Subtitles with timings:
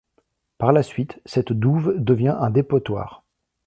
[0.57, 3.23] Par la suite, cette douve devient un dépotoir.